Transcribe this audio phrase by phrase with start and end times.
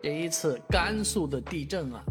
[0.00, 2.04] 这一次甘肃的地震啊，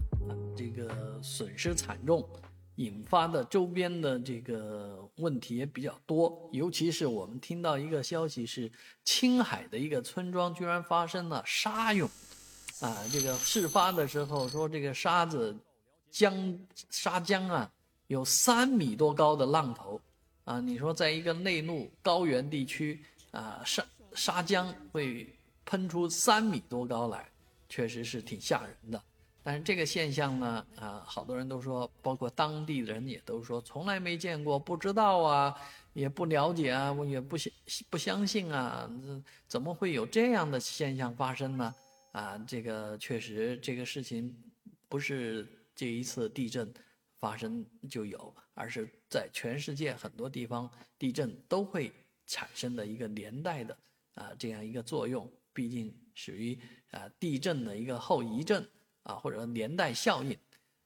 [0.55, 2.27] 这个损失惨重，
[2.75, 6.49] 引发的周边的这个问题也比较多。
[6.51, 8.69] 尤其是我们听到一个消息，是
[9.03, 12.09] 青海的一个村庄居然发生了沙涌，
[12.81, 15.55] 啊，这个事发的时候说这个沙子
[16.11, 16.59] 江
[16.89, 17.71] 沙江啊
[18.07, 19.99] 有三米多高的浪头，
[20.43, 23.01] 啊，你说在一个内陆高原地区
[23.31, 25.33] 啊，沙沙江会
[25.65, 27.25] 喷出三米多高来。
[27.69, 29.03] 确实是挺吓人的，
[29.43, 35.55] 但是这个现象呢，啊，好多人都说，包括当地人也都说，从来没见过，不知道啊，
[35.93, 37.53] 也不了解啊，我也不相
[37.89, 38.89] 不相信啊，
[39.47, 41.75] 怎么会有这样的现象发生呢？
[42.11, 44.35] 啊，这个确实这个事情
[44.89, 46.73] 不是这一次地震
[47.19, 51.91] 发生就有，而是在全世界很多地方地震都会
[52.25, 53.77] 产生的一个连带的
[54.15, 55.29] 啊这样一个作用。
[55.57, 56.55] 毕竟属于
[56.91, 58.63] 啊地震的一个后遗症
[59.01, 60.37] 啊，或者连带效应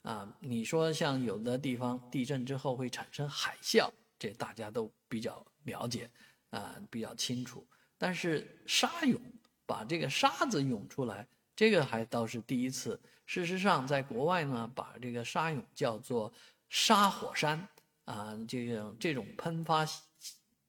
[0.04, 0.34] 啊。
[0.40, 6.10] 你说像有的地方地震之后会产生海啸，这大家都比较了解
[6.52, 7.68] 啊，比较清楚。
[7.98, 9.22] 但是沙涌
[9.66, 12.98] 把这个沙子涌出来，这个还倒是第一次。
[13.26, 16.32] 事实上，在国外呢，把这个沙涌叫做
[16.70, 17.68] 沙火山
[18.06, 19.86] 啊，这个这种喷发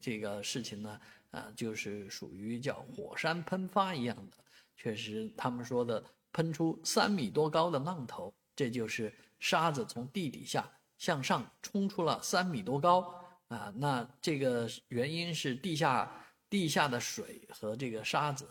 [0.01, 1.01] 这个事情呢。
[1.33, 4.37] 啊，就是属于叫火山喷发一样的，
[4.77, 13.73] 确实，他们说的喷出三米多高的浪头，这就是沙子从地底下向上冲出了三米多高啊。
[13.75, 16.13] 那这个原因是地下
[16.51, 18.47] 地下的水和这个沙子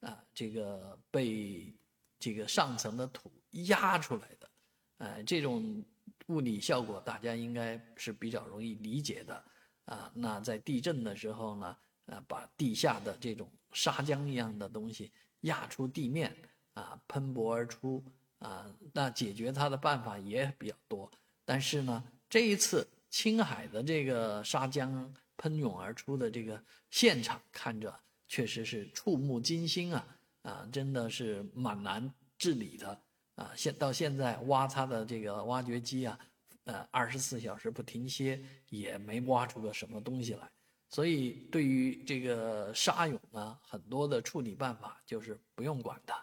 [0.00, 1.74] 啊，这个被
[2.18, 3.32] 这个上层的土
[3.66, 4.50] 压出来的，
[4.98, 5.82] 哎，这种
[6.26, 9.44] 物理效果大家应该是比较容易理解的
[9.86, 10.12] 啊。
[10.14, 11.74] 那在地震的时候呢？
[12.08, 16.34] 啊，把地下的这种砂浆一样的东西压出地面，
[16.74, 18.04] 啊，喷薄而出，
[18.38, 21.10] 啊，那解决它的办法也比较多。
[21.44, 27.94] 但是呢，这一次青海的这个砂浆喷涌而出的这个现场，看着
[28.26, 33.00] 确实是触目惊心啊，啊，真的是蛮难治理的
[33.34, 33.52] 啊。
[33.54, 36.18] 现到现在挖它的这个挖掘机啊，
[36.64, 40.50] 呃，二十四小时不停歇，也没挖出个什么东西来。
[40.90, 46.14] 所以，对于这个沙涌呢，很多的处理办法就是不用管它，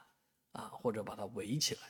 [0.53, 1.81] 啊，或者把它围起来。